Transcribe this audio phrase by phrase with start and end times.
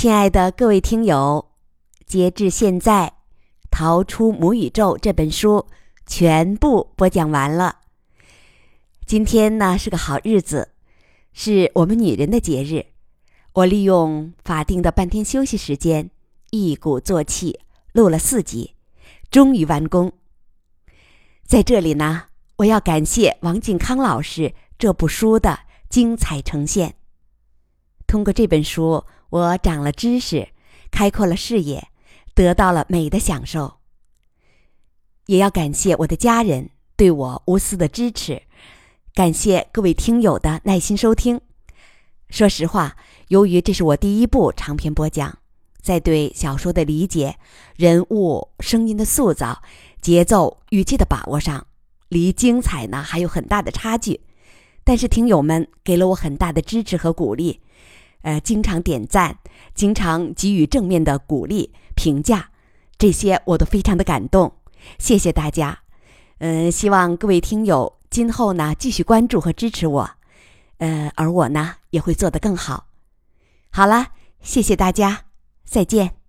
[0.00, 1.50] 亲爱的各位听友，
[2.06, 3.12] 截至现在，
[3.70, 5.66] 《逃出母宇宙》这本书
[6.06, 7.80] 全部播讲完了。
[9.04, 10.70] 今天呢是个好日子，
[11.34, 12.86] 是我们女人的节日。
[13.52, 16.08] 我利用法定的半天休息时间，
[16.48, 17.60] 一鼓作气
[17.92, 18.72] 录了四集，
[19.30, 20.10] 终于完工。
[21.44, 22.22] 在这里呢，
[22.56, 25.58] 我要感谢王靖康老师这部书的
[25.90, 26.94] 精彩呈现。
[28.10, 30.48] 通过这本书，我长了知识，
[30.90, 31.86] 开阔了视野，
[32.34, 33.74] 得到了美的享受。
[35.26, 38.42] 也要感谢我的家人对我无私的支持，
[39.14, 41.40] 感谢各位听友的耐心收听。
[42.30, 42.96] 说实话，
[43.28, 45.38] 由于这是我第一部长篇播讲，
[45.80, 47.36] 在对小说的理解、
[47.76, 49.62] 人物声音的塑造、
[50.02, 51.64] 节奏语气的把握上，
[52.08, 54.22] 离精彩呢还有很大的差距。
[54.82, 57.60] 但是听友们给了我很大的支持和鼓励。
[58.22, 59.38] 呃，经常点赞，
[59.74, 62.50] 经常给予正面的鼓励评价，
[62.98, 64.52] 这些我都非常的感动，
[64.98, 65.78] 谢谢大家。
[66.38, 70.10] 嗯，希望各位听友今后呢继续关注和支持我，
[70.78, 72.86] 呃，而我呢也会做得更好。
[73.70, 74.08] 好了，
[74.40, 75.24] 谢谢大家，
[75.64, 76.19] 再见。